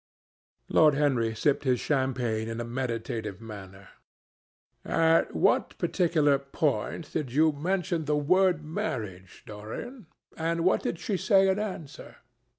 [0.67, 3.89] Lord Henry sipped his champagne in a meditative manner.
[4.83, 10.07] "At what particular point did you mention the word marriage, Dorian?
[10.35, 12.15] And what did she say in answer?